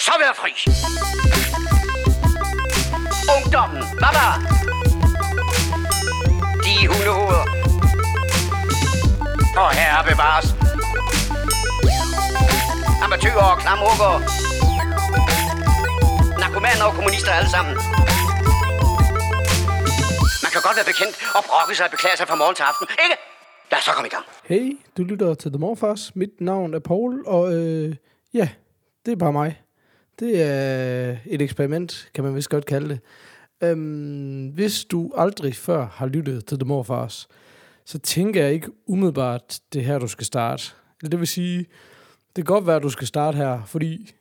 [0.00, 0.52] jeg så være fri.
[3.36, 4.26] Ungdommen, baba.
[6.64, 7.44] De hundehoveder.
[9.62, 10.48] Og herre bevares.
[13.04, 14.12] Amatøger og klamrukker.
[16.42, 17.74] Narkomaner og kommunister alle sammen.
[20.44, 22.86] Man kan godt være bekendt og brokke sig og beklage sig fra morgen til aften,
[23.04, 23.16] ikke?
[23.70, 24.24] Lad os så komme i gang.
[24.50, 26.16] Hey, du lytter til The Morfars.
[26.16, 27.96] Mit navn er Paul, og øh,
[28.34, 28.48] ja,
[29.06, 29.50] det er bare mig.
[30.20, 33.00] Det er et eksperiment, kan man vist godt kalde det.
[33.62, 37.28] Øhm, hvis du aldrig før har lyttet til The Morfars,
[37.84, 40.62] så tænker jeg ikke umiddelbart, det er her, du skal starte.
[41.00, 41.58] Eller det vil sige,
[42.36, 44.14] det kan godt være, at du skal starte her, fordi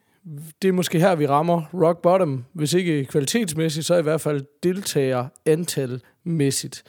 [0.62, 2.46] det er måske her, vi rammer rock bottom.
[2.54, 6.84] Hvis ikke kvalitetsmæssigt, så i hvert fald deltager antalmæssigt.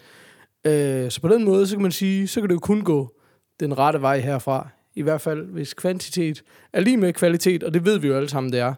[0.65, 3.15] Øh, så på den måde, så kan man sige, så kan det jo kun gå
[3.61, 4.69] den rette vej herfra.
[5.01, 8.29] I hvert fald, hvis kvantitet er lige med kvalitet, og det ved vi jo alle
[8.29, 8.75] sammen, det er.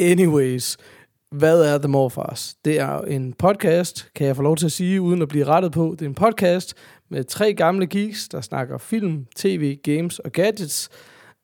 [0.00, 0.76] Anyways,
[1.30, 2.54] hvad er The Morfars?
[2.64, 5.72] Det er en podcast, kan jeg få lov til at sige, uden at blive rettet
[5.72, 5.96] på.
[5.98, 6.74] Det er en podcast
[7.08, 10.88] med tre gamle geeks, der snakker film, tv, games og gadgets.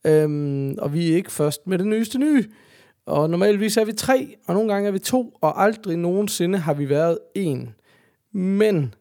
[0.06, 2.44] Øhm, og vi er ikke først med det nyeste nye.
[3.06, 6.75] Og normalvis er vi tre, og nogle gange er vi to, og aldrig nogensinde har
[6.75, 7.75] vi været en.
[8.32, 8.94] Men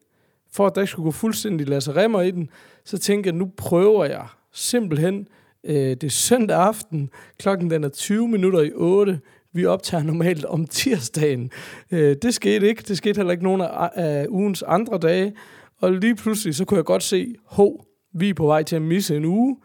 [0.52, 2.50] for at der ikke skulle gå fuldstændig Lasse Remmer i den,
[2.84, 5.28] så tænker jeg, nu prøver jeg simpelthen,
[5.64, 9.20] øh, det er søndag aften, klokken den er 20 minutter i 8,
[9.52, 11.50] vi optager normalt om tirsdagen.
[11.90, 15.34] Øh, det skete ikke, det skete heller ikke nogen af, af ugens andre dage,
[15.80, 18.82] og lige pludselig, så kunne jeg godt se, hov, vi er på vej til at
[18.82, 19.56] misse en uge.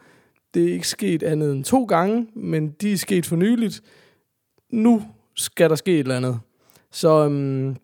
[0.53, 3.81] Det er ikke sket andet end to gange, men de er sket for nyligt.
[4.72, 5.03] Nu
[5.36, 6.39] skal der ske et eller andet.
[6.91, 7.75] Så øhm,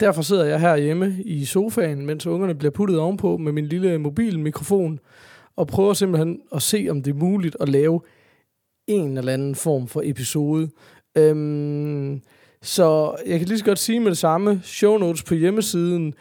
[0.00, 3.98] derfor sidder jeg her hjemme i sofaen, mens ungerne bliver puttet ovenpå med min lille
[3.98, 4.98] mobilmikrofon,
[5.56, 8.00] og prøver simpelthen at se, om det er muligt at lave
[8.86, 10.70] en eller anden form for episode.
[11.18, 12.20] Øhm,
[12.62, 16.14] så jeg kan lige så godt sige med det samme, show notes på hjemmesiden,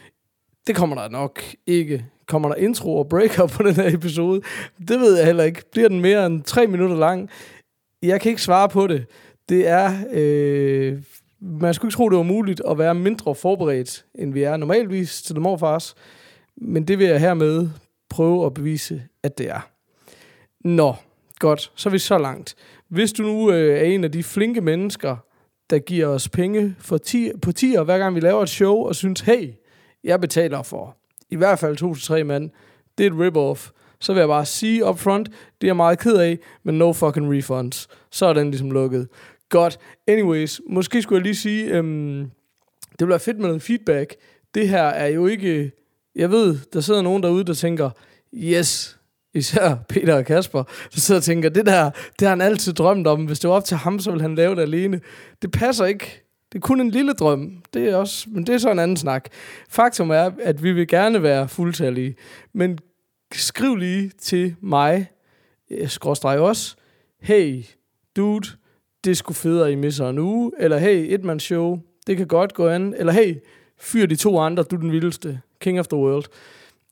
[0.67, 2.05] det kommer der nok ikke.
[2.27, 4.41] Kommer der intro og breakup på den her episode?
[4.87, 5.61] Det ved jeg heller ikke.
[5.71, 7.29] Bliver den mere end tre minutter lang?
[8.03, 9.05] Jeg kan ikke svare på det.
[9.49, 9.93] Det er...
[10.11, 11.03] Øh,
[11.41, 15.21] man skulle ikke tro, det var muligt at være mindre forberedt, end vi er normalvis
[15.21, 15.95] til The Morfars.
[16.57, 17.69] Men det vil jeg hermed
[18.15, 19.69] prøve at bevise, at det er.
[20.63, 20.95] Nå,
[21.39, 21.71] godt.
[21.75, 22.55] Så er vi så langt.
[22.87, 25.17] Hvis du nu øh, er en af de flinke mennesker,
[25.69, 28.95] der giver os penge for ti, på tier, hver gang vi laver et show, og
[28.95, 29.53] synes, hey,
[30.03, 30.97] jeg betaler for
[31.29, 32.49] i hvert fald to til tre mand,
[32.97, 35.27] det er et rip-off, så vil jeg bare sige upfront,
[35.61, 37.87] det er jeg meget ked af, men no fucking refunds.
[38.11, 39.07] Så er den ligesom lukket.
[39.49, 39.79] Godt.
[40.07, 42.31] Anyways, måske skulle jeg lige sige, øhm,
[42.91, 44.15] det ville være fedt med noget feedback.
[44.53, 45.71] Det her er jo ikke...
[46.15, 47.89] Jeg ved, der sidder nogen derude, der tænker,
[48.33, 48.99] yes,
[49.33, 51.89] især Peter og Kasper, der sidder og tænker, det der,
[52.19, 53.25] det har han altid drømt om.
[53.25, 55.01] Hvis det var op til ham, så ville han lave det alene.
[55.41, 56.21] Det passer ikke.
[56.53, 57.63] Det er kun en lille drøm.
[57.73, 59.29] Det er også, men det er så en anden snak.
[59.69, 62.15] Faktum er, at vi vil gerne være fuldtallige.
[62.53, 62.79] Men
[63.33, 65.11] skriv lige til mig,
[65.71, 66.75] eh, skråstrej os,
[67.21, 67.63] hey,
[68.15, 68.49] dude,
[69.03, 70.51] det skulle federe, I misser en uge.
[70.59, 72.93] Eller hey, et man show, det kan godt gå an.
[72.97, 73.35] Eller hey,
[73.77, 75.41] fyr de to andre, du den vildeste.
[75.59, 76.25] King of the world.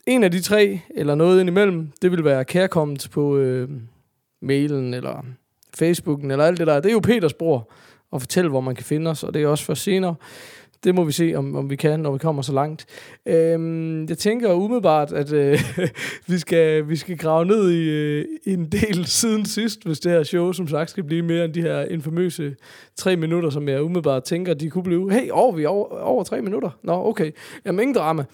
[0.05, 3.69] En af de tre, eller noget indimellem, det vil være kærkommet på øh,
[4.41, 5.25] mailen, eller
[5.75, 6.79] Facebooken, eller alt det der.
[6.79, 7.69] Det er jo Peters bror
[8.11, 10.15] og fortælle, hvor man kan finde os, og det er også for senere.
[10.83, 12.85] Det må vi se, om, om vi kan, når vi kommer så langt.
[13.25, 15.59] Øhm, jeg tænker umiddelbart, at øh,
[16.27, 20.23] vi, skal, vi skal grave ned i, øh, en del siden sidst, hvis det her
[20.23, 22.55] show, som sagt, skal blive mere end de her infamøse
[22.95, 25.11] tre minutter, som jeg umiddelbart tænker, de kunne blive.
[25.11, 26.69] Hey, over vi over, over tre minutter?
[26.83, 27.31] Nå, okay.
[27.65, 28.25] Jamen, ingen drama.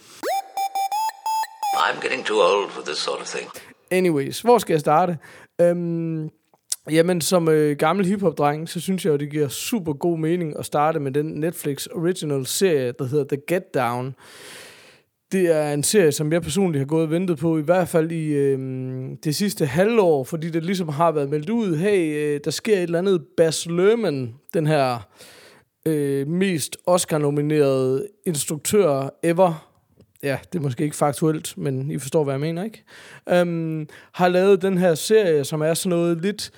[1.73, 3.49] I'm getting too old for this sort of thing.
[3.91, 5.17] Anyways, hvor skal jeg starte?
[5.61, 6.29] Øhm,
[6.91, 10.65] Jamen, som øh, gammel hiphop-dreng, så synes jeg jo, det giver super god mening at
[10.65, 14.15] starte med den Netflix original serie, der hedder The Get Down.
[15.31, 18.11] Det er en serie, som jeg personligt har gået og ventet på, i hvert fald
[18.11, 18.59] i øh,
[19.23, 22.83] det sidste halvår, fordi det ligesom har været meldt ud, hey, øh, der sker et
[22.83, 25.07] eller andet Bas Lerman, den her
[25.85, 29.68] øh, mest Oscar-nominerede instruktør ever,
[30.23, 32.83] ja, det er måske ikke faktuelt, men I forstår, hvad jeg mener, ikke?
[33.41, 36.51] Um, har lavet den her serie, som er sådan noget lidt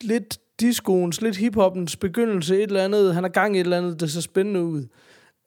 [0.00, 3.14] lidt discoens, lidt hiphoppens begyndelse, et eller andet.
[3.14, 4.86] Han har gang i et eller andet, det ser spændende ud.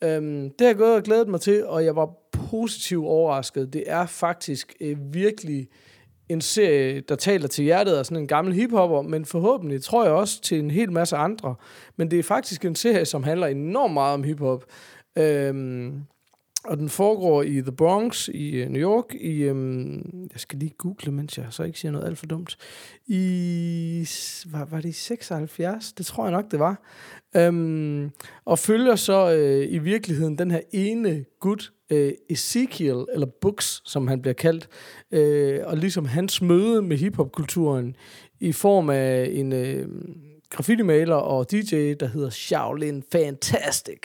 [0.04, 3.74] Øhm, det har jeg gået og glædet mig til, og jeg var positivt overrasket.
[3.74, 5.68] Det er faktisk øh, virkelig
[6.30, 10.14] en serie, der taler til hjertet af sådan en gammel hiphopper, men forhåbentlig tror jeg
[10.14, 11.56] også til en hel masse andre.
[11.98, 14.66] Men det er faktisk en serie, som handler enormt meget om hiphop.
[15.18, 16.04] Øhm,
[16.66, 19.14] og den foregår i The Bronx i øh, New York.
[19.14, 22.58] I, øhm, jeg skal lige google, mens jeg så ikke siger noget alt for dumt.
[23.08, 24.08] I,
[24.46, 25.94] var, var det i 76?
[25.94, 26.84] Det tror jeg nok, det var.
[27.36, 28.12] Øhm,
[28.46, 34.08] og følger så øh, i virkeligheden den her ene gut, øh, Ezekiel, eller Books, som
[34.08, 34.70] han bliver kaldt,
[35.12, 37.96] øh, og ligesom hans møde med hiphopkulturen
[38.40, 39.54] i form af en...
[39.54, 39.88] Øh,
[40.50, 44.00] graffiti-maler og DJ, der hedder Shaolin Fantastic.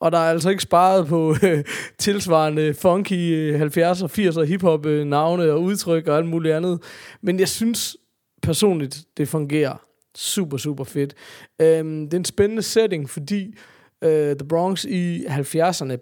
[0.00, 1.64] Og der er altså ikke sparet på øh,
[1.98, 6.82] tilsvarende funky øh, 70'er, 80'er hiphop øh, navne og udtryk og alt muligt andet.
[7.20, 7.96] Men jeg synes
[8.42, 9.76] personligt, det fungerer
[10.16, 11.14] super, super fedt.
[11.60, 13.54] Øhm, det er en spændende setting, fordi
[14.02, 15.96] øh, The Bronx i 70'erne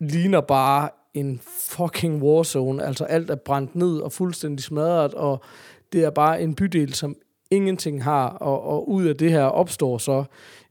[0.00, 2.84] ligner bare en fucking warzone.
[2.84, 5.44] Altså alt er brændt ned og fuldstændig smadret, og
[5.92, 7.16] det er bare en bydel, som
[7.50, 10.24] ingenting har, og, og ud af det her opstår så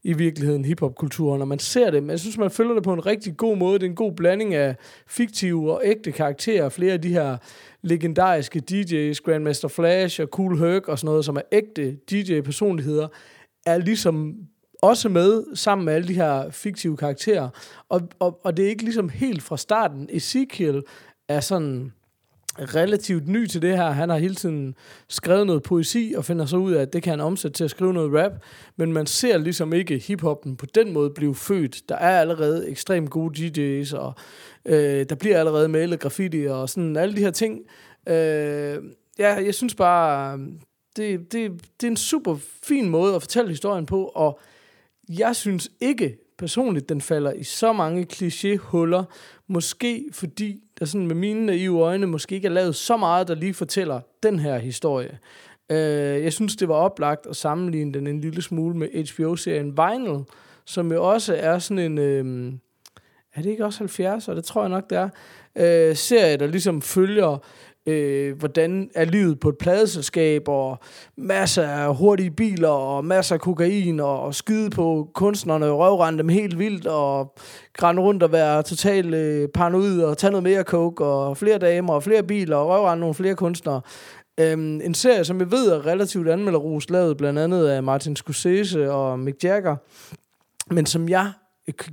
[0.03, 3.05] i virkeligheden hiphopkulturen, og man ser det, men jeg synes, man følger det på en
[3.05, 3.79] rigtig god måde.
[3.79, 4.75] Det er en god blanding af
[5.07, 6.69] fiktive og ægte karakterer.
[6.69, 7.37] Flere af de her
[7.81, 13.07] legendariske DJ's, Grandmaster Flash og Cool Herc og sådan noget, som er ægte DJ-personligheder,
[13.65, 14.35] er ligesom
[14.81, 17.49] også med sammen med alle de her fiktive karakterer.
[17.89, 20.09] Og, og, og det er ikke ligesom helt fra starten.
[20.11, 20.83] Ezekiel
[21.27, 21.91] er sådan
[22.59, 23.91] relativt ny til det her.
[23.91, 24.75] Han har hele tiden
[25.09, 27.69] skrevet noget poesi og finder så ud af, at det kan han omsætte til at
[27.69, 28.31] skrive noget rap.
[28.75, 31.89] Men man ser ligesom ikke hiphoppen på den måde blive født.
[31.89, 34.13] Der er allerede ekstremt gode DJ's, og
[34.65, 37.59] øh, der bliver allerede malet graffiti og sådan alle de her ting.
[38.07, 38.77] Øh,
[39.19, 40.39] ja, jeg synes bare,
[40.95, 44.39] det, det, det er en super fin måde at fortælle historien på, og
[45.09, 49.03] jeg synes ikke personligt, den falder i så mange klichéhuller,
[49.47, 53.35] måske fordi der sådan med mine naive øjne måske ikke er lavet så meget, der
[53.35, 55.19] lige fortæller den her historie.
[55.69, 60.23] Øh, jeg synes, det var oplagt at sammenligne den en lille smule med HBO-serien Vinyl,
[60.65, 61.97] som jo også er sådan en...
[61.97, 62.53] Øh,
[63.35, 64.27] er det ikke også 70?
[64.27, 65.09] Og det tror jeg nok, det er.
[65.55, 67.37] Øh, serie, der ligesom følger
[67.85, 70.79] øh, hvordan er livet på et pladeselskab, og
[71.17, 76.29] masser af hurtige biler, og masser af kokain, og, og skyde på kunstnerne, røvrende dem
[76.29, 77.33] helt vildt, og
[77.73, 81.93] grænne rundt og være totalt øh, paranoid, og tage noget mere coke, og flere damer,
[81.93, 83.81] og flere biler, og røvrende nogle flere kunstnere.
[84.39, 88.91] Øhm, en serie, som jeg ved er relativt anmelderros, lavet blandt andet af Martin Scorsese
[88.91, 89.75] og Mick Jagger,
[90.73, 91.31] men som jeg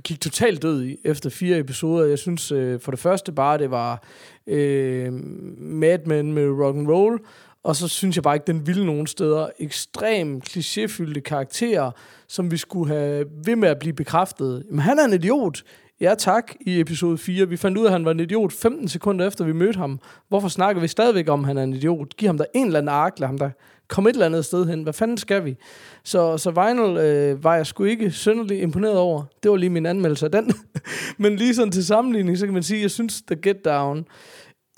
[0.03, 2.05] gik totalt død i efter fire episoder.
[2.05, 4.03] Jeg synes øh, for det første bare, det var
[4.47, 5.13] øh,
[5.57, 7.19] Mad Men med rock and roll,
[7.63, 9.47] og så synes jeg bare ikke, den ville nogen steder.
[9.59, 11.91] Ekstrem klichéfyldte karakterer,
[12.27, 14.63] som vi skulle have ved med at blive bekræftet.
[14.69, 15.63] Men han er en idiot.
[16.01, 17.49] Ja tak, i episode 4.
[17.49, 19.99] Vi fandt ud af, at han var en idiot 15 sekunder efter, vi mødte ham.
[20.29, 22.15] Hvorfor snakker vi stadigvæk om, at han er en idiot?
[22.17, 23.49] Giv ham der en eller anden ark, lad ham der
[23.93, 24.83] komme et eller andet sted hen.
[24.83, 25.55] Hvad fanden skal vi?
[26.03, 29.23] Så, så Vinyl øh, var jeg sgu ikke synderligt imponeret over.
[29.43, 30.53] Det var lige min anmeldelse af den.
[31.23, 34.05] Men lige sådan til sammenligning, så kan man sige, at jeg synes, The Get Down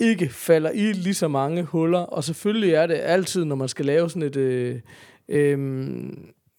[0.00, 1.98] ikke falder i lige så mange huller.
[1.98, 4.36] Og selvfølgelig er det altid, når man skal lave sådan et...
[4.36, 4.80] Øh,
[5.28, 5.58] øh,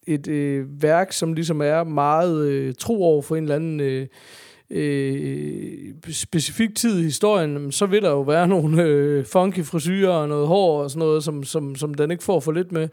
[0.08, 4.08] et øh, værk, som ligesom er meget øh, tro over for en eller anden øh,
[4.70, 10.28] øh, specifik tid i historien, så vil der jo være nogle øh, funky frisyrer og
[10.28, 12.90] noget hår og sådan noget, som, som, som den ikke får for lidt med.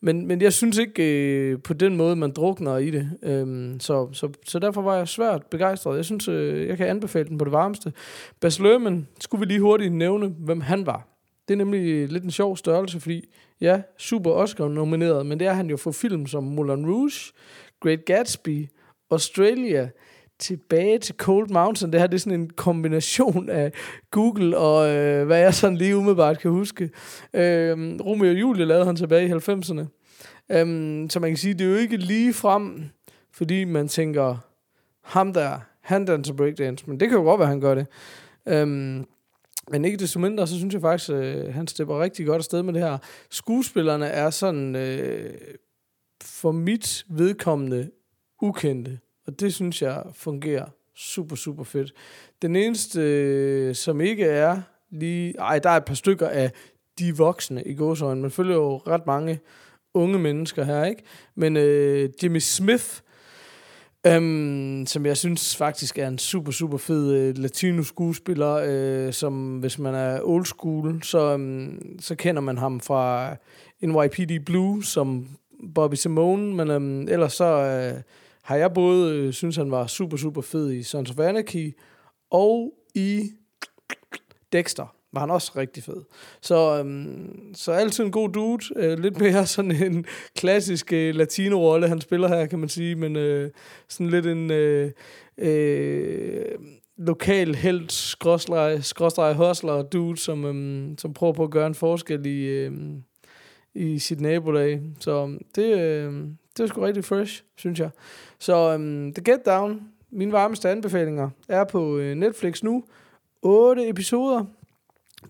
[0.00, 3.10] Men, men jeg synes ikke øh, på den måde, man drukner i det.
[3.22, 5.96] Øhm, så, så, så derfor var jeg svært begejstret.
[5.96, 7.92] Jeg synes, øh, jeg kan anbefale den på det varmeste.
[8.40, 11.08] Bas Lerman skulle vi lige hurtigt nævne, hvem han var.
[11.48, 13.28] Det er nemlig øh, lidt en sjov størrelse, fordi
[13.60, 17.32] ja, super Oscar-nomineret, men det er han jo for film som Moulin Rouge,
[17.80, 18.68] Great Gatsby,
[19.10, 19.88] Australia,
[20.38, 21.92] tilbage til Cold Mountain.
[21.92, 23.72] Det her det er sådan en kombination af
[24.10, 26.84] Google og øh, hvad jeg sådan lige umiddelbart kan huske.
[27.34, 29.86] Øh, Romeo og Julie lavede han tilbage i 90'erne.
[30.50, 32.84] Øh, så man kan sige, det er jo ikke lige frem,
[33.32, 34.36] fordi man tænker,
[35.02, 37.86] ham der, han danser breakdance, men det kan jo godt være, han gør det.
[38.48, 38.66] Øh,
[39.70, 42.74] men ikke desto mindre, så synes jeg faktisk, øh, han stepper rigtig godt afsted med
[42.74, 42.98] det her.
[43.30, 45.34] Skuespillerne er sådan, øh,
[46.22, 47.90] for mit vedkommende,
[48.42, 48.98] ukendte.
[49.26, 50.66] Og det synes jeg fungerer
[50.96, 51.92] super, super fedt.
[52.42, 55.34] Den eneste, som ikke er lige...
[55.38, 56.52] Ej, der er et par stykker af
[56.98, 58.20] de voksne i gåsøjne.
[58.20, 59.40] Man følger jo ret mange
[59.94, 61.02] unge mennesker her, ikke?
[61.34, 63.00] Men øh, Jimmy Smith,
[64.06, 69.78] øhm, som jeg synes faktisk er en super, super fed øh, latino-skuespiller, øh, som hvis
[69.78, 73.34] man er old school, så, øhm, så kender man ham fra
[73.82, 75.28] NYPD Blue som
[75.74, 77.44] Bobby Simone, men øhm, ellers så...
[77.44, 78.02] Øh,
[78.46, 81.76] har jeg både øh, synes, han var super, super fed i Sons of Anarchy,
[82.30, 83.30] og i
[84.52, 86.02] Dexter var han også rigtig fed.
[86.42, 88.64] Så, øhm, så altid en god dude.
[88.76, 92.94] Øh, lidt mere sådan en klassisk øh, latino-rolle, han spiller her, kan man sige.
[92.94, 93.50] Men øh,
[93.88, 94.50] sådan lidt en...
[94.50, 94.92] Øh,
[95.38, 96.44] øh,
[96.98, 102.26] lokal helt skråstrej, skråstreg hustler dude, som, øhm, som prøver på at gøre en forskel
[102.26, 102.72] i, Øh,
[103.76, 104.82] i sit nabolag.
[105.00, 107.90] Så øhm, det, øhm, det er sgu rigtig fresh, synes jeg.
[108.38, 112.84] Så øhm, The Get Down, mine varmeste anbefalinger, er på øh, Netflix nu.
[113.42, 114.44] 8 episoder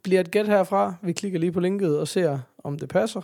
[0.02, 0.94] bliver et gæt herfra.
[1.02, 3.22] Vi klikker lige på linket og ser, om det passer.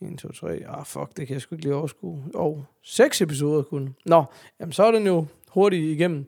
[0.00, 0.62] 1, 2, 3.
[0.68, 2.24] Ah, fuck, det kan jeg sgu ikke lige overskue.
[2.34, 3.94] Og oh, 6 episoder kun.
[4.06, 4.24] Nå,
[4.60, 6.26] jamen så er den jo hurtigt igennem.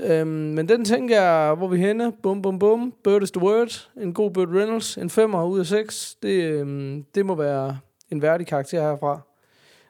[0.00, 2.12] Øhm, men den tænker jeg, hvor vi henne.
[2.22, 2.94] Bum, bum, bum.
[3.04, 3.88] Bird is the word.
[3.96, 4.96] En god Bird Reynolds.
[4.96, 6.16] En femmer ud af 6.
[6.22, 7.78] Det, øhm, det må være
[8.10, 9.20] en værdig karakter herfra.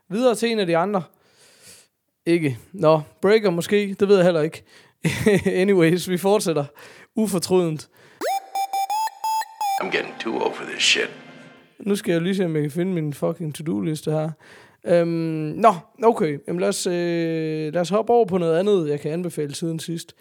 [0.09, 1.03] Videre til en af de andre.
[2.27, 2.59] Ikke.
[2.73, 3.97] Nå, Breaker måske.
[4.01, 4.65] Det ved jeg heller ikke.
[5.63, 6.65] Anyways, vi fortsætter.
[7.15, 7.89] Ufortrydent.
[9.83, 11.11] I'm getting too old for this shit.
[11.79, 14.31] Nu skal jeg lige se, om jeg kan finde min fucking to-do-liste her.
[14.87, 15.09] Øhm,
[15.57, 16.39] nå, okay.
[16.49, 19.79] Jamen lad, os, øh, lad os hoppe over på noget andet, jeg kan anbefale siden
[19.79, 20.15] sidst.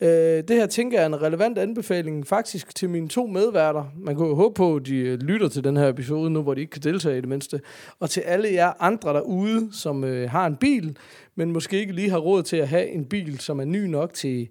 [0.00, 3.84] Øh, det her tænker jeg er en relevant anbefaling faktisk til mine to medværter.
[3.96, 6.54] Man kunne jo håbe på, at de øh, lytter til den her episode nu, hvor
[6.54, 7.60] de ikke kan deltage i det mindste.
[8.00, 10.96] Og til alle jer andre derude, som øh, har en bil,
[11.34, 14.14] men måske ikke lige har råd til at have en bil, som er ny nok
[14.14, 14.48] til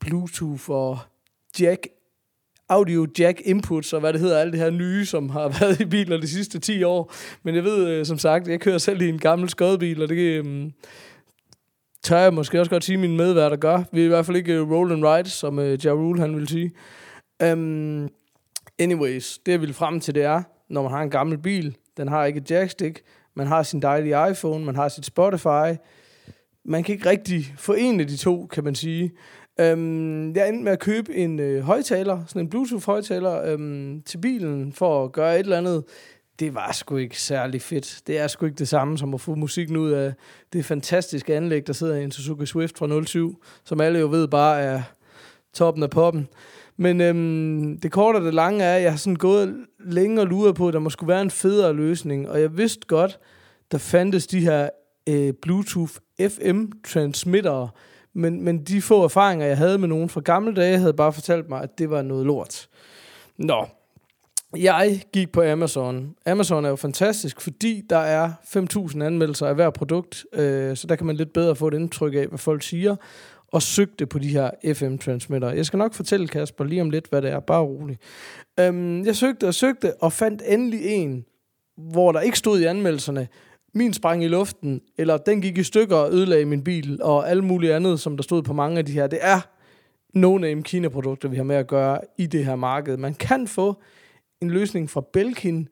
[0.00, 0.98] Bluetooth og
[1.60, 1.86] jack
[2.68, 5.84] audio jack inputs og hvad det hedder, alt det her nye, som har været i
[5.84, 7.12] biler de sidste 10 år.
[7.42, 10.16] Men jeg ved, øh, som sagt, jeg kører selv i en gammel skodbil, og det
[10.16, 10.70] øh,
[12.02, 13.82] tør jeg måske også godt sige, min mine medværter gør.
[13.92, 16.36] Vi er i hvert fald ikke øh, roll and ride, som uh, Ja Rule han
[16.36, 16.72] vil sige.
[17.52, 18.08] Um,
[18.78, 22.08] anyways, det jeg vil frem til, det er, når man har en gammel bil, den
[22.08, 23.02] har ikke et jackstick,
[23.36, 25.78] man har sin dejlige iPhone, man har sit Spotify,
[26.64, 29.12] man kan ikke rigtig forene de to, kan man sige.
[29.60, 34.72] Øhm, jeg endte med at købe en øh, højtaler, sådan en Bluetooth-højtaler, øhm, til bilen
[34.72, 35.84] for at gøre et eller andet.
[36.38, 38.00] Det var sgu ikke særlig fedt.
[38.06, 40.14] Det er sgu ikke det samme som at få musikken ud af
[40.52, 44.28] det fantastiske anlæg, der sidder i en Suzuki Swift fra 07, som alle jo ved
[44.28, 44.82] bare er
[45.52, 46.28] toppen af poppen.
[46.76, 50.26] Men øhm, det korte og det lange er, at jeg har sådan gået længe og
[50.26, 52.30] luret på, at der må skulle være en federe løsning.
[52.30, 53.18] Og jeg vidste godt,
[53.72, 54.68] der fandtes de her
[55.08, 57.68] øh, Bluetooth FM-transmittere,
[58.14, 61.48] men, men de få erfaringer, jeg havde med nogen fra gamle dage, havde bare fortalt
[61.48, 62.68] mig, at det var noget lort.
[63.38, 63.66] Nå,
[64.56, 66.14] jeg gik på Amazon.
[66.26, 68.32] Amazon er jo fantastisk, fordi der er
[68.90, 72.14] 5.000 anmeldelser af hver produkt, øh, så der kan man lidt bedre få et indtryk
[72.14, 72.96] af, hvad folk siger,
[73.52, 75.50] og søgte på de her FM-transmitter.
[75.50, 77.40] Jeg skal nok fortælle Kasper lige om lidt, hvad det er.
[77.40, 78.00] Bare roligt.
[78.60, 81.24] Øhm, jeg søgte og søgte, og fandt endelig en,
[81.76, 83.28] hvor der ikke stod i anmeldelserne,
[83.74, 87.44] min sprang i luften, eller den gik i stykker og ødelagde min bil, og alt
[87.44, 89.06] muligt andet, som der stod på mange af de her.
[89.06, 89.40] Det er
[90.16, 92.96] no-name Kina-produkter, vi har med at gøre i det her marked.
[92.96, 93.82] Man kan få
[94.42, 95.68] en løsning fra Belkin.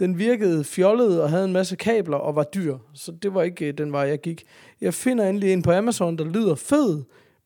[0.00, 3.66] Den virkede fjollet og havde en masse kabler og var dyr, så det var ikke
[3.66, 4.44] øh, den vej, jeg gik.
[4.80, 7.02] Jeg finder endelig en på Amazon, der lyder fed,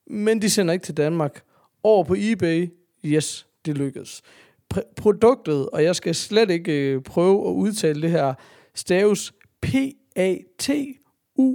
[0.06, 1.42] men de sender ikke til Danmark.
[1.82, 2.68] Over på eBay,
[3.04, 4.22] yes, det lykkedes.
[4.74, 8.34] Pr- produktet, og jeg skal slet ikke øh, prøve at udtale det her,
[8.74, 9.32] staves
[10.18, 11.52] P-A-T-U-O-X-U-N.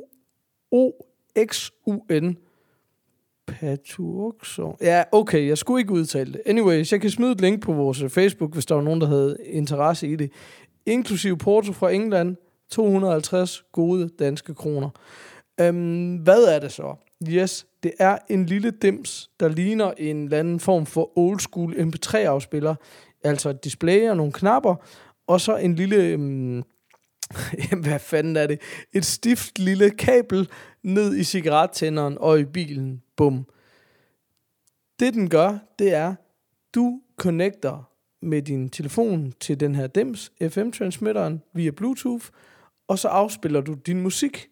[3.48, 4.76] Patuoxon.
[4.82, 6.42] Ja, okay, jeg skulle ikke udtale det.
[6.46, 9.08] Anyways, jeg kan smide et link på vores øh, Facebook, hvis der var nogen, der
[9.08, 10.32] havde interesse i det.
[10.86, 12.36] Inklusiv Porto fra England,
[12.70, 14.90] 250 gode danske kroner.
[15.62, 16.96] Um, hvad er det så?
[17.30, 21.74] Yes, det er en lille dims, der ligner en eller anden form for old school
[21.74, 22.76] MP3-afspiller.
[23.24, 24.76] Altså et display og nogle knapper,
[25.28, 26.64] og så en lille um,
[27.72, 28.62] Jamen, hvad fanden er det?
[28.94, 30.50] Et stift lille kabel
[30.84, 33.02] ned i cigarettænderen og i bilen.
[33.16, 33.46] Bum.
[35.00, 36.16] Det den gør, det er,
[36.76, 37.90] du connecter
[38.22, 42.26] med din telefon til den her DEMS FM-transmitteren via Bluetooth,
[42.88, 44.50] og så afspiller du din musik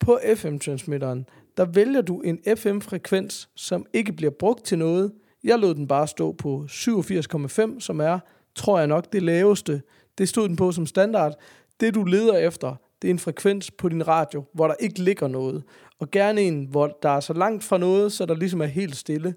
[0.00, 1.26] på FM-transmitteren.
[1.56, 5.12] Der vælger du en FM-frekvens, som ikke bliver brugt til noget.
[5.44, 8.18] Jeg lod den bare stå på 87,5, som er,
[8.54, 9.82] tror jeg nok, det laveste.
[10.18, 11.34] Det stod den på som standard
[11.80, 15.28] det du leder efter, det er en frekvens på din radio, hvor der ikke ligger
[15.28, 15.62] noget.
[15.98, 18.96] Og gerne en, hvor der er så langt fra noget, så der ligesom er helt
[18.96, 19.34] stille.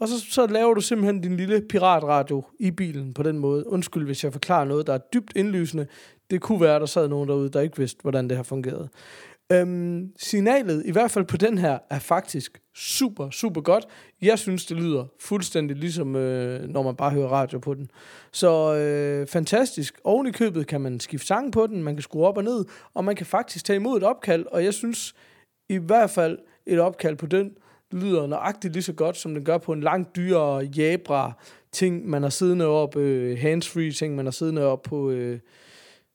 [0.00, 3.66] Og så, så laver du simpelthen din lille piratradio i bilen på den måde.
[3.66, 5.86] Undskyld, hvis jeg forklarer noget, der er dybt indlysende.
[6.30, 8.88] Det kunne være, at der sad nogen derude, der ikke vidste, hvordan det har fungeret.
[9.52, 13.86] Øhm, signalet, i hvert fald på den her, er faktisk super, super godt.
[14.22, 17.90] Jeg synes, det lyder fuldstændig ligesom, øh, når man bare hører radio på den.
[18.32, 20.00] Så øh, fantastisk.
[20.04, 22.64] Oven i købet kan man skifte sang på den, man kan skrue op og ned,
[22.94, 25.14] og man kan faktisk tage imod et opkald, og jeg synes
[25.68, 27.50] i hvert fald, et opkald på den
[27.92, 31.32] lyder nøjagtigt lige så godt, som den gør på en langt dyrere Jabra
[31.72, 35.10] ting, man har siddende op, øh, handsfree ting, man har siddende op på...
[35.10, 35.38] Øh,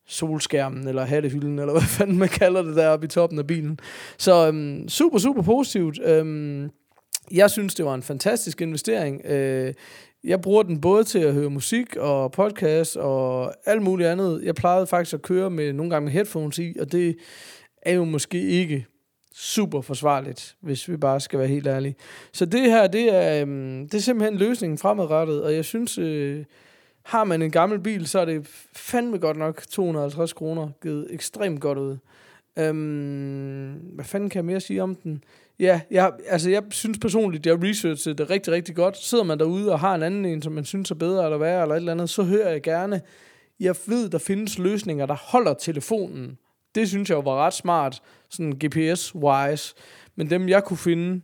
[0.10, 3.80] solskærmen, eller hattehylden, eller hvad fanden man kalder det der oppe i toppen af bilen.
[4.18, 6.00] Så øhm, super, super positivt.
[6.04, 6.70] Øhm,
[7.32, 9.26] Jeg synes, det var en fantastisk investering.
[9.26, 9.74] Øh,
[10.24, 14.42] jeg bruger den både til at høre musik og podcast og alt muligt andet.
[14.44, 17.16] Jeg plejede faktisk at køre med nogle gange med headphones i, og det
[17.82, 18.86] er jo måske ikke
[19.36, 21.96] super forsvarligt, hvis vi bare skal være helt ærlige.
[22.34, 26.46] Så det her, det er, øhm, det er simpelthen løsningen fremadrettet, og jeg synes, øh,
[27.10, 31.62] har man en gammel bil, så er det fandme godt nok 250 kroner givet ekstremt
[31.62, 31.98] godt ud.
[32.60, 35.24] Øhm, hvad fanden kan jeg mere sige om den?
[35.60, 38.98] Ja, jeg, altså jeg synes personligt, jeg researchede det rigtig, rigtig godt.
[38.98, 41.62] Sidder man derude og har en anden en, som man synes er bedre eller værre
[41.62, 43.02] eller et eller andet, så hører jeg gerne.
[43.60, 46.38] Jeg ved, der findes løsninger, der holder telefonen.
[46.76, 49.74] Det synes jeg jo var ret smart, sådan GPS-wise.
[50.16, 51.22] Men dem, jeg kunne finde,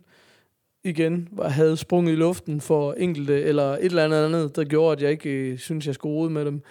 [0.86, 4.92] igen, var, havde sprunget i luften for enkelte, eller et eller andet andet, der gjorde,
[4.92, 6.62] at jeg ikke øh, synes, jeg skulle rode med dem.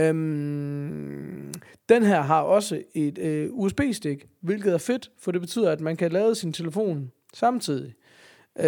[0.00, 1.52] Øhm,
[1.88, 5.96] den her har også et øh, USB-stik, hvilket er fedt, for det betyder, at man
[5.96, 7.94] kan lade sin telefon samtidig.
[8.58, 8.64] Øh,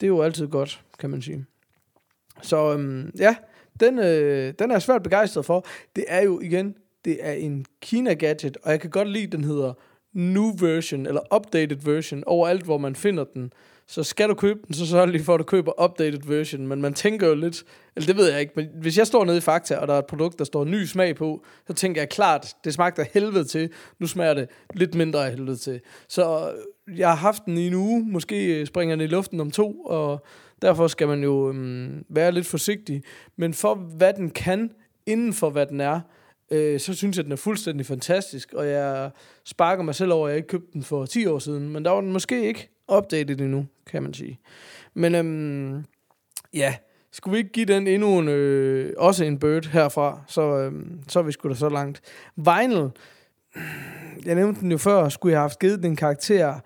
[0.00, 1.44] det er jo altid godt, kan man sige.
[2.42, 3.36] Så øhm, ja,
[3.80, 5.66] den, øh, den er jeg svært begejstret for.
[5.96, 9.44] Det er jo igen, det er en Kina-gadget, og jeg kan godt lide, at den
[9.44, 9.72] hedder
[10.12, 13.52] New Version, eller Updated Version, overalt, hvor man finder den
[13.86, 16.66] så skal du købe den, så sørg lige for, at du køber updated version.
[16.66, 17.64] Men man tænker jo lidt,
[17.96, 19.98] eller det ved jeg ikke, men hvis jeg står nede i Fakta, og der er
[19.98, 23.44] et produkt, der står ny smag på, så tænker jeg klart, det smagte af helvede
[23.44, 25.80] til, nu smager det lidt mindre af helvede til.
[26.08, 26.52] Så
[26.96, 30.24] jeg har haft den i en uge, måske springer den i luften om to, og
[30.62, 33.02] derfor skal man jo øhm, være lidt forsigtig.
[33.36, 34.70] Men for hvad den kan,
[35.06, 36.00] inden for hvad den er,
[36.50, 39.10] øh, så synes jeg, at den er fuldstændig fantastisk, og jeg
[39.44, 41.90] sparker mig selv over, at jeg ikke købte den for 10 år siden, men der
[41.90, 44.38] var den måske ikke updated endnu, kan man sige.
[44.94, 45.84] Men øhm,
[46.52, 46.74] ja,
[47.12, 51.18] skulle vi ikke give den endnu en, øh, også en bird herfra, så, øhm, så
[51.18, 52.00] er vi sgu da så langt.
[52.36, 52.88] Vinyl,
[54.24, 56.60] jeg nævnte den jo før, skulle jeg have haft givet den karakter.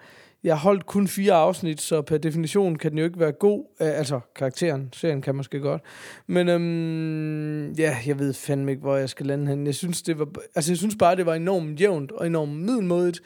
[0.44, 3.64] Jeg holdt kun fire afsnit, så per definition kan den jo ikke være god.
[3.80, 5.82] Øh, altså, karakteren, serien kan måske godt.
[6.26, 9.66] Men øhm, ja, jeg ved fandme ikke, hvor jeg skal lande hen.
[9.66, 13.20] Jeg synes, det var, altså, jeg synes bare, det var enormt jævnt og enormt middelmodigt.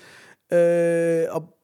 [0.53, 1.57] Øh, og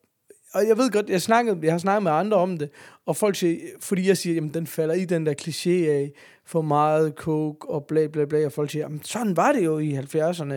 [0.54, 2.70] og jeg ved godt, jeg, snakkede, jeg har snakket med andre om det,
[3.06, 6.12] og folk siger, fordi jeg siger, jamen den falder i den der kliché af
[6.44, 9.78] for meget coke og bla bla bla, og folk siger, jamen sådan var det jo
[9.78, 10.54] i 70'erne.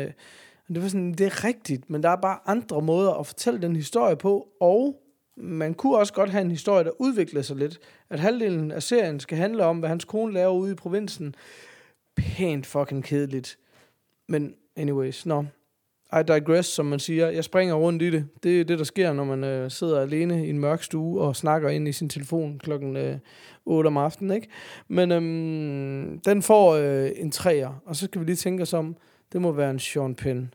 [0.69, 3.61] Og det var sådan, det er rigtigt, men der er bare andre måder at fortælle
[3.61, 5.01] den historie på, og
[5.37, 7.79] man kunne også godt have en historie, der udvikler sig lidt.
[8.09, 11.35] At halvdelen af serien skal handle om, hvad hans kone laver ude i provinsen.
[12.15, 13.57] Pænt fucking kedeligt.
[14.27, 15.41] Men anyways, nå.
[15.41, 15.47] No.
[16.19, 17.29] I digress, som man siger.
[17.29, 18.27] Jeg springer rundt i det.
[18.43, 21.35] Det er det, der sker, når man øh, sidder alene i en mørk stue og
[21.35, 23.17] snakker ind i sin telefon klokken øh,
[23.65, 24.35] 8 om aftenen.
[24.35, 24.47] Ikke?
[24.87, 28.95] Men øhm, den får øh, en træer, og så skal vi lige tænke os om,
[29.33, 30.53] det må være en Sean Penn.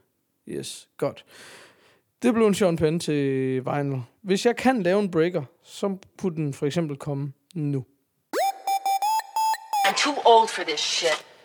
[0.48, 1.24] Yes, godt.
[2.22, 4.00] Det blev en Sean Penn til Vinyl.
[4.22, 7.84] Hvis jeg kan lave en breaker, så kunne den for eksempel komme nu.
[9.86, 11.35] I'm too old for this shit.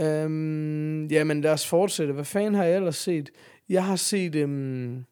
[0.00, 2.12] Øhm, jamen lad os fortsætte.
[2.12, 3.30] Hvad fanden har jeg ellers set?
[3.68, 4.34] Jeg har set...
[4.34, 5.04] Øhm,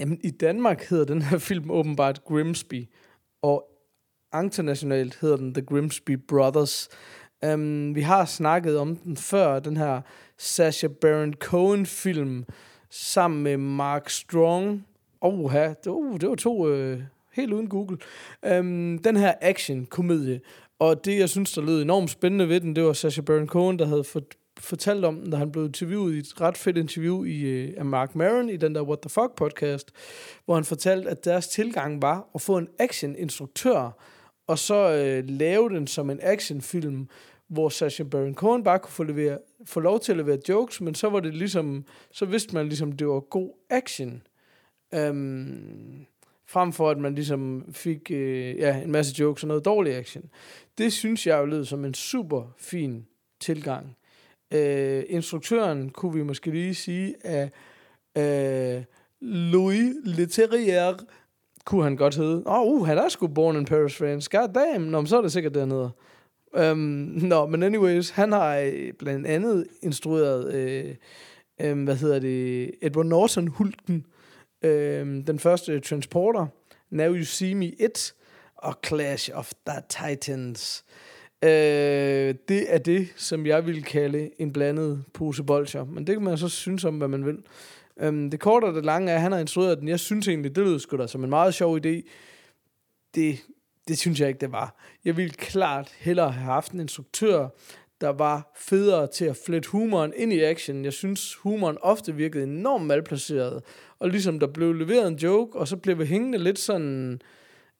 [0.00, 2.88] jamen, i Danmark hedder den her film åbenbart Grimsby.
[3.42, 3.68] Og
[4.34, 6.88] internationalt hedder den The Grimsby Brothers.
[7.46, 10.00] Um, vi har snakket om den før, den her
[10.38, 12.44] Sasha Baron Cohen film,
[12.90, 14.86] sammen med Mark Strong.
[15.20, 17.98] Oh, det, var, uh, det var to øh, helt uden Google.
[18.58, 20.40] Um, den her action-komedie.
[20.82, 23.78] Og det, jeg synes, der lød enormt spændende ved den, det var Sacha Baron Cohen,
[23.78, 27.24] der havde fort, fortalt om den, da han blev interviewet i et ret fedt interview
[27.24, 29.90] i, uh, af Mark Maron i den der What the Fuck podcast,
[30.44, 33.90] hvor han fortalte, at deres tilgang var at få en action-instruktør,
[34.46, 37.08] og så uh, lave den som en actionfilm,
[37.48, 40.94] hvor Sacha Baron Cohen bare kunne få, levere, få lov til at levere jokes, men
[40.94, 44.22] så var det ligesom, så vidste man ligesom, det var god action.
[44.96, 46.06] Um,
[46.52, 50.24] frem for at man ligesom fik øh, ja, en masse jokes og noget dårlig action.
[50.78, 53.06] Det synes jeg jo lød som en super fin
[53.40, 53.96] tilgang.
[54.54, 57.52] Øh, instruktøren kunne vi måske lige sige, at
[58.18, 58.84] øh,
[59.20, 60.94] Louis Leterrier
[61.64, 62.42] kunne han godt hedde.
[62.46, 64.28] Åh, oh, uh, han er sgu born in Paris, France.
[64.38, 64.84] God damn.
[64.84, 65.90] Nå, men så er det sikkert dernede.
[66.70, 66.78] Um,
[67.22, 70.94] Nå, men anyways, han har øh, blandt andet instrueret, øh,
[71.60, 74.06] øh, hvad hedder det, Edward Norton Hulken,
[74.62, 76.46] øh, den første øh, Transporter,
[76.90, 78.14] Now You See Me It,
[78.56, 80.84] og Clash of the Titans.
[81.44, 85.84] Øh, det er det, som jeg vil kalde en blandet pose bolcher.
[85.84, 87.38] Men det kan man så synes om, hvad man vil.
[88.00, 89.88] Øh, det korte og det lange er, at han har instrueret den.
[89.88, 92.08] Jeg synes egentlig, det lyder sgu da som en meget sjov idé.
[93.14, 93.38] Det,
[93.88, 94.76] det synes jeg ikke, det var.
[95.04, 97.48] Jeg ville klart hellere have haft en instruktør,
[98.02, 100.84] der var federe til at flette humoren ind i action.
[100.84, 103.62] Jeg synes, humoren ofte virkede enormt malplaceret.
[103.98, 107.20] Og ligesom der blev leveret en joke, og så blev vi hængende lidt sådan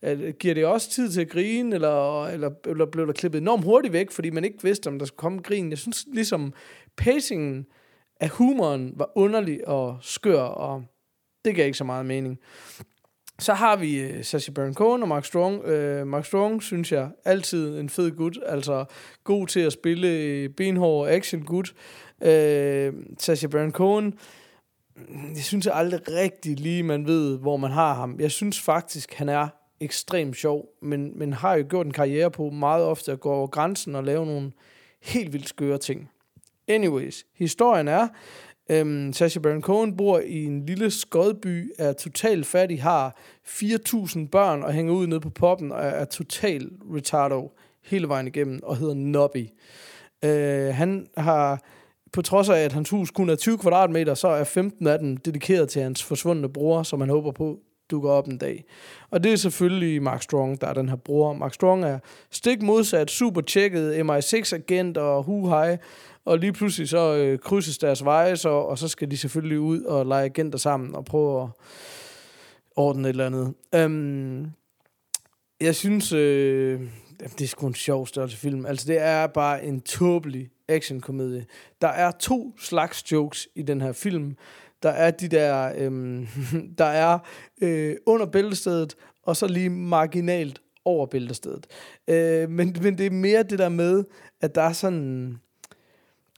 [0.02, 3.64] at, giver det også tid til at grine, eller, eller, eller blev der klippet enormt
[3.64, 5.70] hurtigt væk, fordi man ikke vidste, om der skulle komme grin.
[5.70, 6.52] Jeg synes ligesom,
[6.96, 7.66] pacingen
[8.20, 10.85] af humoren var underlig og skør, og
[11.44, 12.38] det gav ikke så meget mening.
[13.42, 15.64] Så har vi uh, Sacha Baron Cohen og Mark Strong.
[15.64, 18.38] Uh, Mark Strong, synes jeg, altid en fed gut.
[18.46, 18.85] Altså
[19.24, 21.74] god til at spille øh, benhård action gut.
[22.20, 24.14] Uh, Sacha Baron Cohen,
[25.35, 28.16] jeg synes aldrig rigtig lige, man ved, hvor man har ham.
[28.20, 29.48] Jeg synes faktisk, han er
[29.81, 33.46] ekstremt sjov, men, men har jo gjort en karriere på meget ofte at gå over
[33.46, 34.52] grænsen og lave nogle
[35.02, 36.11] helt vildt skøre ting.
[36.68, 38.09] Anyways, historien er,
[38.80, 44.62] øhm, Sacha Baron Cohen bor i en lille skodby, er totalt fattig, har 4.000 børn
[44.62, 47.52] og hænger ud nede på poppen og er, er totalt retardo
[47.85, 49.48] hele vejen igennem og hedder Nobby.
[50.24, 51.62] Øh, han har
[52.12, 55.16] på trods af, at hans hus kun er 20 kvadratmeter, så er 15 af dem
[55.16, 57.58] dedikeret til hans forsvundne bror, som han håber på
[57.90, 58.64] dukker op en dag.
[59.11, 61.32] Og det er selvfølgelig Mark Strong, der er den her bror.
[61.32, 61.98] Mark Strong er
[62.30, 65.78] stik modsat, super tjekket, MI6-agent og hu hej
[66.24, 69.82] og lige pludselig så øh, krydses deres veje, så, og så skal de selvfølgelig ud
[69.82, 71.48] og lege agenter sammen og prøve at
[72.76, 73.54] ordne et eller andet.
[73.85, 74.52] Um,
[75.61, 76.80] jeg synes, øh,
[77.20, 78.66] det er sgu en sjov størrelse film.
[78.66, 81.46] Altså, det er bare en tåbelig actionkomedie.
[81.80, 84.37] Der er to slags jokes i den her film.
[84.82, 86.26] Der er de der, øhm,
[86.78, 87.18] der er
[87.62, 91.66] øh, under bæltestedet, og så lige marginalt over bæltestedet.
[92.08, 94.04] Øh, men, men det er mere det der med,
[94.40, 95.38] at der er sådan,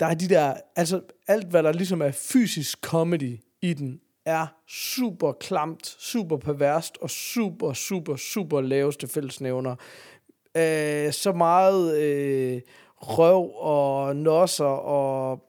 [0.01, 4.47] der er de der, altså alt hvad der ligesom er fysisk comedy i den, er
[4.69, 9.77] super klamt, super perverst og super, super, super laveste fællesnævner.
[10.57, 12.61] Øh, så meget øh,
[12.97, 15.45] røv og nosser og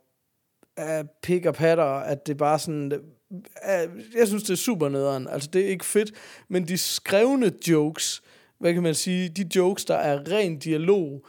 [0.80, 2.92] øh, pik og patter, at det bare sådan...
[2.92, 5.28] Øh, jeg synes, det er super nederen.
[5.28, 6.12] Altså, det er ikke fedt,
[6.48, 8.24] men de skrevne jokes,
[8.60, 11.26] hvad kan man sige, de jokes, der er ren dialog,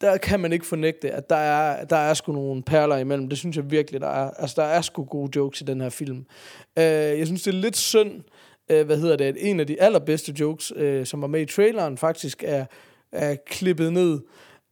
[0.00, 3.28] der kan man ikke fornægte, at der er, der er sgu nogle perler imellem.
[3.28, 4.30] Det synes jeg virkelig, der er.
[4.30, 6.18] Altså, der er sgu gode jokes i den her film.
[6.76, 8.12] Uh, jeg synes, det er lidt synd,
[8.72, 11.46] uh, hvad hedder det, at en af de allerbedste jokes, uh, som var med i
[11.46, 12.64] traileren, faktisk er,
[13.12, 14.20] er klippet ned.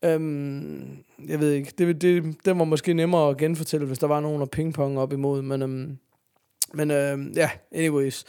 [0.07, 4.21] Um, jeg ved ikke, det, det, det var måske nemmere at genfortælle, hvis der var
[4.21, 5.99] nogen at pingpong op imod, men, um,
[6.75, 8.25] men uh, ja, yeah, anyways.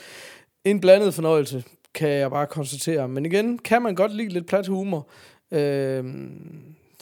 [0.63, 3.07] En blandet fornøjelse, kan jeg bare konstatere.
[3.07, 5.07] Men igen, kan man godt lide lidt plat humor.
[5.51, 5.57] Uh,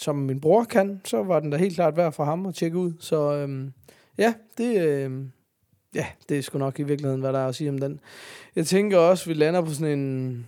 [0.04, 2.78] som min bror kan, så var den da helt klart værd for ham at tjekke
[2.78, 2.94] ud.
[3.00, 3.74] Så øhm,
[4.18, 5.32] ja, det, øhm,
[5.96, 8.00] ja, det er sgu nok i virkeligheden, hvad der er at sige om den.
[8.56, 10.46] Jeg tænker også, vi lander på sådan en...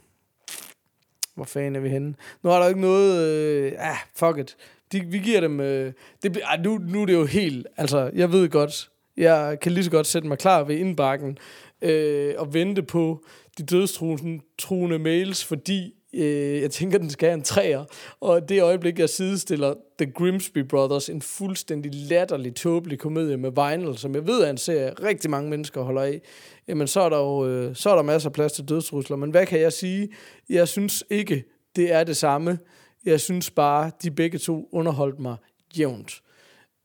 [1.35, 2.15] Hvor fanden er vi henne?
[2.43, 3.27] Nu er der ikke noget...
[3.27, 4.57] Øh, ah, fuck it.
[4.91, 5.59] De, vi giver dem...
[5.59, 7.67] Øh, det, ah, nu, nu er det jo helt...
[7.77, 8.89] Altså, jeg ved godt...
[9.17, 11.37] Jeg kan lige så godt sætte mig klar ved indbakken
[11.81, 13.25] øh, og vente på
[13.57, 17.86] de dødstruende mails, fordi Øh, jeg tænker, den skal have en træer.
[18.19, 23.97] Og det øjeblik, jeg sidestiller The Grimsby Brothers, en fuldstændig latterlig, tåbelig komedie med Vinyl,
[23.97, 26.21] som jeg ved er en serie, rigtig mange mennesker holder af,
[26.67, 29.17] jamen så er der jo øh, så er der masser af plads til dødsrusler.
[29.17, 30.10] Men hvad kan jeg sige?
[30.49, 31.43] Jeg synes ikke,
[31.75, 32.60] det er det samme.
[33.06, 35.36] Jeg synes bare, de begge to underholdt mig
[35.78, 36.21] jævnt.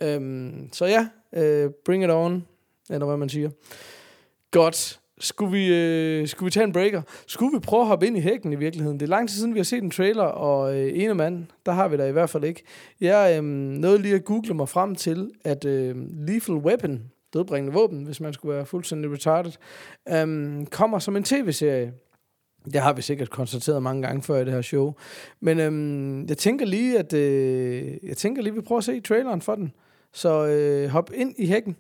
[0.03, 2.47] Øhm, så ja, øh, bring it on,
[2.91, 3.51] eller hvad man siger.
[4.51, 5.01] Godt.
[5.21, 7.03] Skulle vi, øh, skulle vi tage en breaker?
[7.27, 9.01] Skulle vi prøve at hoppe ind i hækken i virkeligheden?
[9.01, 11.73] Det er lang tid siden, vi har set en trailer, og øh, ene mand, der
[11.73, 12.63] har vi da i hvert fald ikke.
[13.01, 17.03] Jeg øh, nåede lige at google mig frem til, at øh, Lethal Weapon,
[17.35, 19.53] dødbringende våben, hvis man skulle være fuldstændig retarded,
[20.09, 21.93] øh, kommer som en tv-serie.
[22.65, 24.95] Det har vi sikkert konstateret mange gange før i det her show.
[25.41, 29.01] Men øh, jeg tænker lige, at øh, jeg tænker lige, at vi prøver at se
[29.01, 29.73] traileren for den.
[30.13, 31.77] Så øh, hop ind i hækken.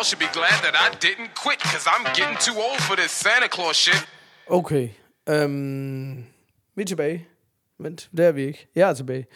[0.00, 3.10] Y'all should be glad that I didn't quit, cause I'm getting too old for this
[3.10, 4.08] Santa Claus shit.
[4.48, 4.88] Okay.
[5.28, 6.24] øhm,
[6.74, 7.26] vi er tilbage.
[7.78, 8.66] Vent, det er vi ikke.
[8.74, 9.26] Jeg er tilbage.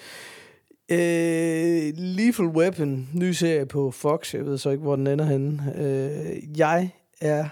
[0.88, 4.34] Øh, Lethal Weapon, ny serie på Fox.
[4.34, 5.72] Jeg ved så ikke, hvor den ender henne.
[5.76, 7.48] Øh, jeg er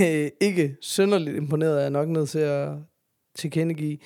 [0.00, 1.78] øh, ikke synderligt imponeret.
[1.78, 2.68] Jeg er nok nødt til at
[3.34, 3.98] tilkendegive.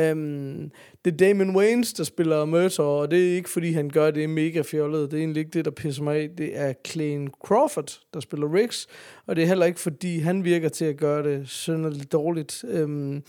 [0.00, 0.70] Um,
[1.04, 4.30] det er Damon Wayans, der spiller Murtaugh, og det er ikke, fordi han gør det
[4.30, 5.10] mega fjollet.
[5.10, 6.30] Det er egentlig ikke det, der pisser mig af.
[6.38, 8.86] Det er Clayne Crawford, der spiller Riggs,
[9.26, 12.64] og det er heller ikke, fordi han virker til at gøre det synderligt dårligt.
[12.82, 13.22] Um,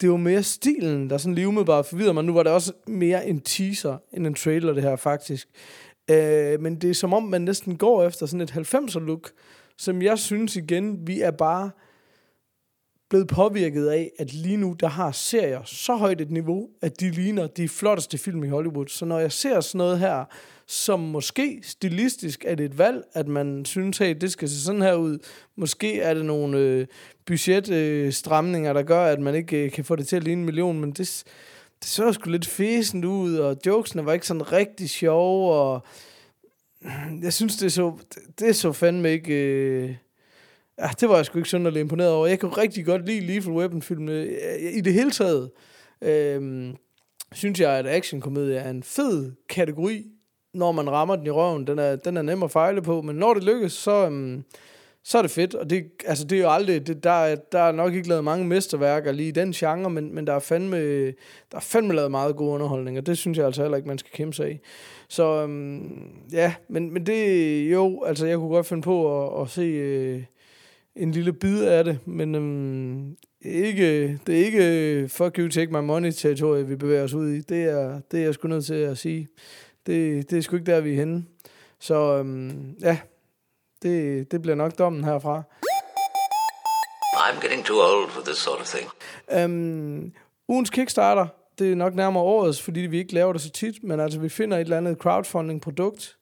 [0.00, 2.24] det var mere stilen, der sådan lige umiddelbart forvirrer mig.
[2.24, 5.48] Nu var det også mere en teaser end en trailer, det her faktisk.
[6.10, 9.30] Øh, men det er som om, man næsten går efter sådan et 90'er look,
[9.78, 11.70] som jeg synes igen, vi er bare
[13.14, 17.10] blevet påvirket af, at lige nu, der har serier så højt et niveau, at de
[17.10, 18.86] ligner de flotteste film i Hollywood.
[18.86, 20.24] Så når jeg ser sådan noget her,
[20.66, 24.82] som måske stilistisk er det et valg, at man synes, at det skal se sådan
[24.82, 25.18] her ud.
[25.56, 26.86] Måske er det nogle øh,
[27.26, 30.46] budgetstramninger, øh, der gør, at man ikke øh, kan få det til at ligne en
[30.46, 31.24] million, men det,
[31.80, 35.80] det så sgu lidt fæsent ud, og jokesene var ikke sådan rigtig sjove, og
[37.22, 37.92] jeg synes, det så,
[38.38, 39.34] det så fandme ikke...
[39.34, 39.94] Øh,
[40.78, 42.26] ja, det var jeg sgu ikke synderligt imponeret over.
[42.26, 44.12] Jeg kunne rigtig godt lide Lethal Weapon-filmene.
[44.12, 45.50] Øh, I det hele taget
[46.02, 46.74] øh,
[47.32, 50.04] synes jeg, at actionkomedie er en fed kategori,
[50.54, 51.66] når man rammer den i røven.
[51.66, 54.42] Den er, den er nem at fejle på, men når det lykkes, så, øh,
[55.04, 55.54] så er det fedt.
[55.54, 56.86] Og det, altså, det er jo aldrig...
[56.86, 60.26] Det, der, der er nok ikke lavet mange mesterværker lige i den genre, men, men
[60.26, 61.12] der, er fandme, der
[61.56, 64.12] er fandme lavet meget god underholdning, og det synes jeg altså heller ikke, man skal
[64.12, 64.58] kæmpe sig i.
[65.08, 69.50] Så øhm, ja, men, men det jo, altså jeg kunne godt finde på at, at
[69.50, 70.22] se øh,
[70.96, 75.80] en lille bid af det, men øhm, ikke, det er ikke fuck you, take my
[75.80, 77.40] money territorie, vi bevæger os ud i.
[77.40, 79.28] Det er, det er jeg sgu nødt til at sige.
[79.86, 81.24] Det, det er sgu ikke der, vi er henne.
[81.80, 82.98] Så øhm, ja,
[83.82, 85.42] det, det bliver nok dommen herfra.
[87.16, 88.90] I'm getting too old for this sort of thing.
[89.32, 90.12] Øhm,
[90.48, 91.26] ugens Kickstarter,
[91.58, 94.28] det er nok nærmere årets, fordi vi ikke laver det så tit, men altså vi
[94.28, 96.16] finder et eller andet crowdfunding-produkt,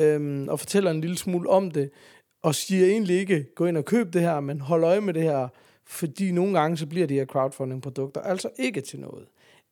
[0.00, 1.90] øhm, og fortæller en lille smule om det,
[2.44, 5.22] og siger egentlig ikke, gå ind og køb det her, men hold øje med det
[5.22, 5.48] her,
[5.84, 9.26] fordi nogle gange så bliver de her crowdfunding-produkter altså ikke til noget.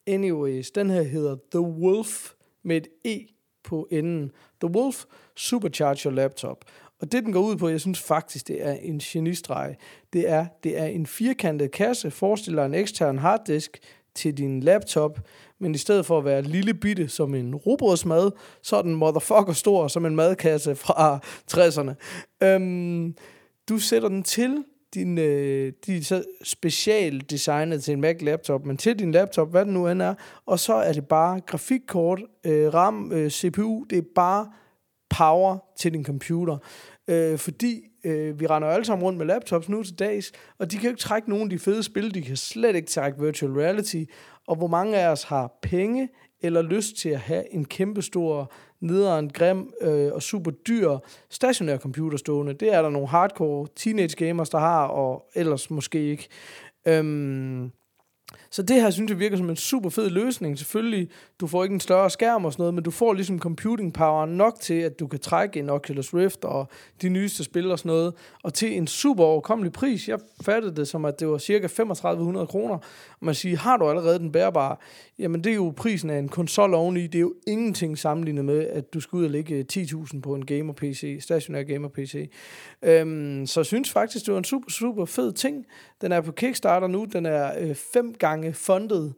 [0.06, 2.32] Anyways, den her hedder The Wolf
[2.62, 3.26] med et E
[3.64, 4.32] på enden.
[4.60, 5.04] The Wolf
[5.36, 6.64] Supercharger Laptop.
[7.00, 9.76] Og det, den går ud på, jeg synes faktisk, det er en genistreg.
[10.12, 13.78] Det er, det er en firkantet kasse, forestiller en ekstern harddisk
[14.14, 15.20] til din laptop,
[15.60, 18.30] men i stedet for at være lille bitte som en robotsmad,
[18.62, 21.18] så er den motherfucker stor som en madkasse fra
[21.52, 21.94] 60'erne.
[22.46, 23.14] Øhm,
[23.68, 28.66] du sætter den til din, øh, de er så specielt designet til en Mac laptop,
[28.66, 30.14] men til din laptop, hvad den nu end er,
[30.46, 34.52] og så er det bare grafikkort, øh, RAM, øh, CPU, det er bare
[35.10, 36.58] power til din computer.
[37.08, 40.76] Øh, fordi øh, vi render alle sammen rundt med laptops nu til dags, og de
[40.76, 43.52] kan jo ikke trække nogen af de fede spil, de kan slet ikke trække virtual
[43.52, 44.04] reality,
[44.46, 46.08] og hvor mange af os har penge
[46.42, 50.98] eller lyst til at have en kæmpestor, nederen, grim øh, og super dyr
[51.30, 52.52] stationær computer stående.
[52.52, 56.28] Det er der nogle hardcore teenage gamers, der har, og ellers måske ikke.
[56.86, 57.72] Øhm,
[58.52, 60.58] så det her synes jeg virker som en super fed løsning.
[60.58, 61.08] Selvfølgelig,
[61.40, 64.26] du får ikke en større skærm og sådan noget, men du får ligesom computing power
[64.26, 66.68] nok til, at du kan trække en Oculus Rift og
[67.02, 70.08] de nyeste spil og sådan noget, og til en super overkommelig pris.
[70.08, 72.74] Jeg fattede det som, at det var cirka 3500 kroner.
[72.74, 74.76] Og man siger, har du allerede den bærbare?
[75.18, 77.06] Jamen det er jo prisen af en konsol oveni.
[77.06, 80.46] Det er jo ingenting sammenlignet med, at du skal ud og lægge 10.000 på en
[80.46, 82.30] gamer-PC, stationær gamer-PC.
[82.82, 85.66] Øhm, så jeg synes faktisk, det var en super, super fed ting.
[86.00, 87.04] Den er på Kickstarter nu.
[87.12, 89.14] Den er øh, fem gange fundet.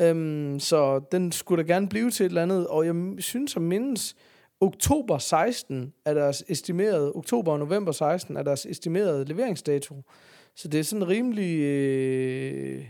[0.00, 2.66] Øhm, så den skulle da gerne blive til et eller andet.
[2.66, 4.16] Og jeg synes at mindes,
[4.60, 10.02] oktober 16 er deres estimerede, oktober og november 16 er deres estimerede leveringsdato.
[10.54, 12.84] Så det er sådan rimelig øh,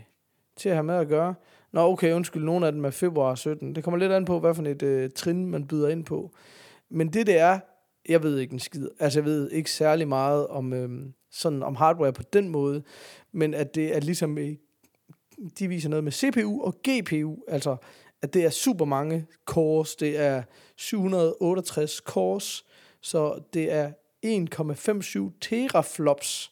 [0.57, 1.35] til at have med at gøre.
[1.71, 3.75] Nå, okay, undskyld, nogle af dem er februar 17.
[3.75, 6.31] Det kommer lidt an på, hvad for et øh, trin, man byder ind på.
[6.89, 7.59] Men det, det er,
[8.09, 8.87] jeg ved ikke en skid.
[8.99, 10.89] Altså, jeg ved ikke særlig meget om, øh,
[11.31, 12.83] sådan, om hardware på den måde,
[13.31, 14.37] men at det er ligesom,
[15.59, 17.77] de viser noget med CPU og GPU, altså
[18.21, 20.43] at det er super mange cores, det er
[20.75, 22.65] 768 cores,
[23.01, 23.91] så det er
[24.25, 26.51] 1,57 teraflops,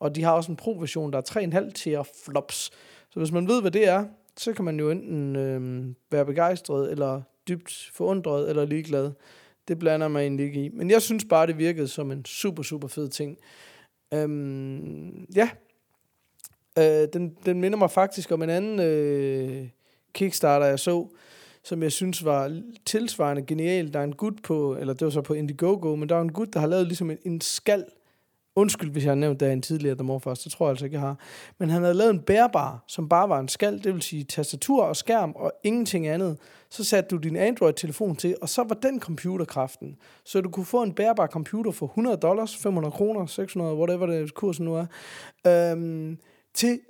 [0.00, 2.70] og de har også en pro-version, der er 3,5 teraflops.
[3.10, 6.90] Så hvis man ved, hvad det er, så kan man jo enten øh, være begejstret,
[6.90, 9.12] eller dybt forundret, eller ligeglad.
[9.68, 10.68] Det blander mig egentlig ikke i.
[10.68, 13.38] Men jeg synes bare, det virkede som en super, super fed ting.
[14.14, 15.50] Øhm, ja,
[16.78, 19.68] øh, den, den minder mig faktisk om en anden øh,
[20.12, 21.06] Kickstarter, jeg så,
[21.62, 23.92] som jeg synes var tilsvarende genial.
[23.92, 26.32] Der er en gut på, eller det var så på Indiegogo, men der er en
[26.32, 27.84] gut, der har lavet ligesom en, en skal,
[28.56, 30.94] Undskyld, hvis jeg har nævnt det en tidligere The Morfars, det tror jeg altså ikke,
[30.94, 31.18] jeg har.
[31.58, 34.84] Men han havde lavet en bærbar, som bare var en skal, det vil sige tastatur
[34.84, 36.38] og skærm og ingenting andet.
[36.70, 39.96] Så satte du din Android-telefon til, og så var den computerkraften.
[40.24, 44.34] Så du kunne få en bærbar computer for 100 dollars, 500 kroner, 600, whatever det
[44.34, 44.86] kursen nu er,
[45.46, 46.18] øhm,
[46.54, 46.80] til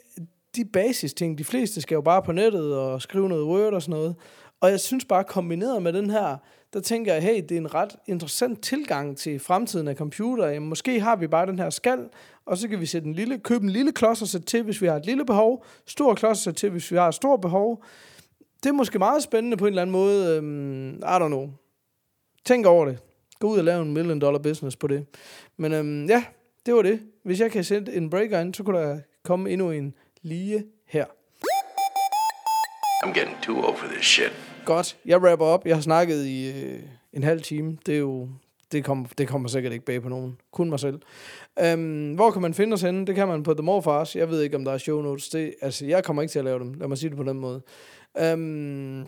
[0.57, 1.38] de basis ting.
[1.38, 4.14] De fleste skal jo bare på nettet og skrive noget Word og sådan noget.
[4.61, 6.37] Og jeg synes bare, kombineret med den her
[6.73, 10.46] der tænker jeg, hey, det er en ret interessant tilgang til fremtiden af computer.
[10.46, 12.09] Jamen, måske har vi bare den her skal,
[12.46, 14.83] og så kan vi sætte en lille, købe en lille klods og sætte til, hvis
[14.83, 17.40] vi har et lille behov, stor klods og sætte til, hvis vi har et stort
[17.40, 17.85] behov.
[18.62, 20.37] Det er måske meget spændende på en eller anden måde.
[20.37, 21.51] Øhm, I don't know.
[22.44, 22.99] Tænk over det.
[23.38, 25.07] Gå ud og lave en million dollar business på det.
[25.57, 26.25] Men øhm, ja,
[26.66, 27.01] det var det.
[27.25, 31.04] Hvis jeg kan sætte en breaker ind, så kunne der komme endnu en lige her.
[33.04, 34.33] I'm getting too old for this shit.
[34.64, 35.66] Godt, jeg rapper op.
[35.66, 37.78] Jeg har snakket i øh, en halv time.
[37.87, 38.28] Det er jo...
[38.72, 40.38] Det kommer, det kommer sikkert ikke bag på nogen.
[40.52, 41.00] Kun mig selv.
[41.61, 43.06] Øhm, hvor kan man finde os henne?
[43.06, 44.16] Det kan man på The Morfars.
[44.16, 45.28] Jeg ved ikke, om der er show notes.
[45.28, 46.74] Det, altså, jeg kommer ikke til at lave dem.
[46.74, 47.62] Lad mig sige det på den måde.
[48.18, 49.06] Øhm,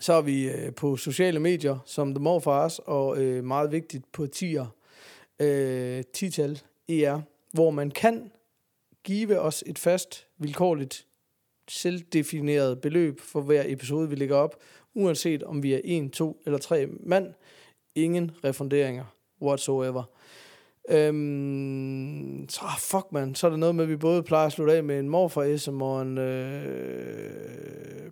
[0.00, 4.26] så er vi øh, på sociale medier, som The Morfars, og øh, meget vigtigt på
[4.26, 4.66] tier,
[5.40, 7.20] øh, tital ER,
[7.52, 8.30] hvor man kan
[9.04, 11.06] give os et fast, vilkårligt,
[11.68, 14.56] selvdefineret beløb for hver episode, vi lægger op,
[14.94, 17.34] uanset om vi er en, to eller tre mand.
[17.94, 19.04] Ingen refunderinger
[19.42, 20.02] whatsoever.
[20.88, 24.52] Øhm, så ah, fuck man, så er der noget med, at vi både plejer at
[24.52, 28.10] slutte af med en morfar SM og en, øh,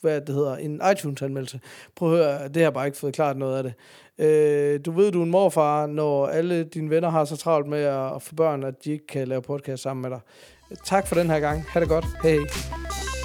[0.00, 1.60] hvad det hedder, en iTunes-anmeldelse.
[1.96, 3.74] Prøv at høre, det har bare ikke fået klart noget af det.
[4.18, 7.82] Øh, du ved, du er en morfar, når alle dine venner har så travlt med
[7.84, 10.20] at få børn, at de ikke kan lave podcast sammen med dig.
[10.84, 11.64] Tak for den her gang.
[11.68, 12.06] Ha' det godt.
[12.22, 12.32] Hej.
[12.32, 13.15] hej.